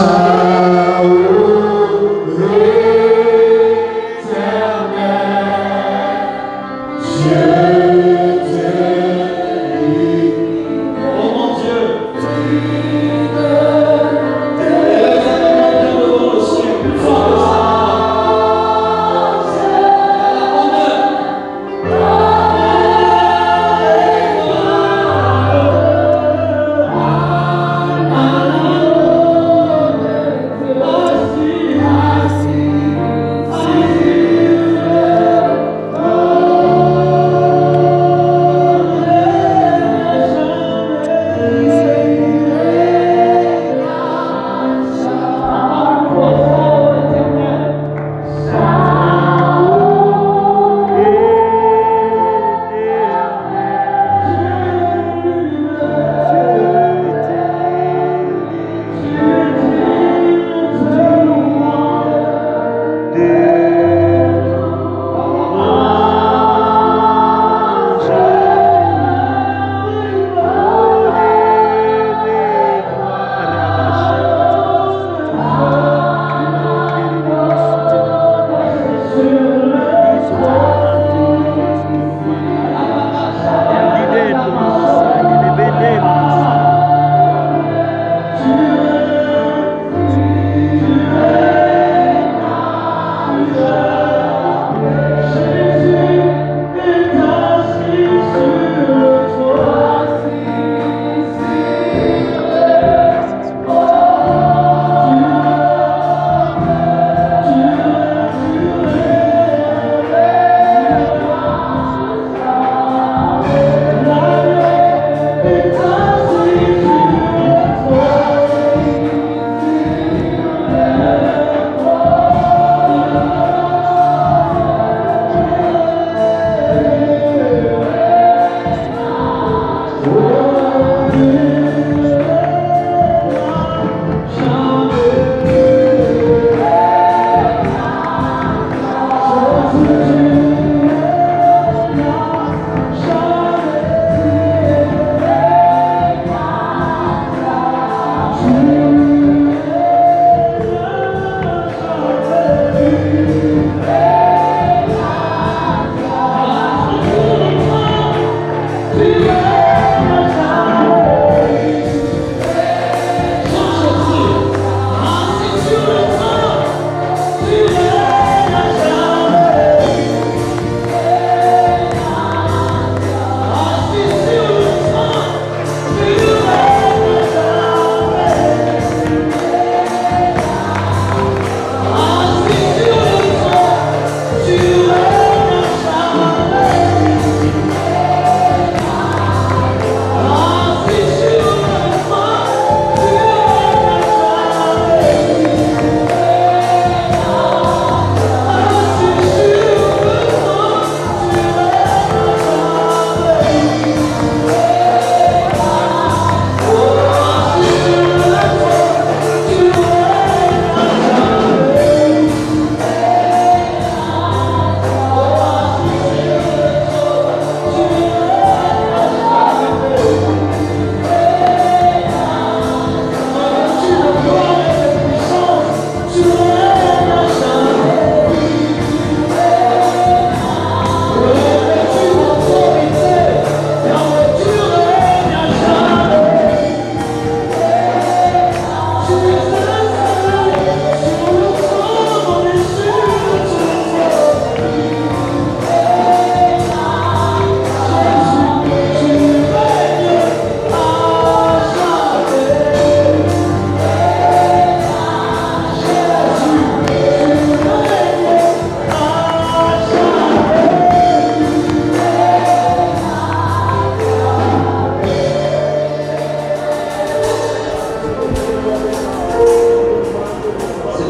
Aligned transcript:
Krishna 0.00 0.59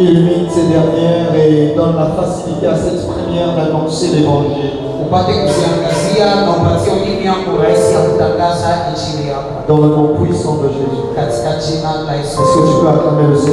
Illumine 0.00 0.48
ces 0.48 0.62
dernières 0.62 1.34
et 1.34 1.74
donne 1.76 1.94
la 1.94 2.06
facilité 2.16 2.66
à 2.68 2.74
cette 2.74 3.06
première 3.06 3.54
d'annoncer 3.54 4.08
l'évangile. 4.16 4.80
injili 8.92 9.28
yako 9.28 9.64
Dans 9.68 9.78
le 9.78 9.88
nom 9.88 10.08
puissant 10.14 10.56
de 10.62 10.68
Jésus. 10.68 11.04
Est-ce 11.18 11.42
que 11.42 12.66
tu 12.66 12.80
peux 12.80 12.88
acclamer 12.88 13.28
le 13.28 13.36
Seigneur? 13.36 13.48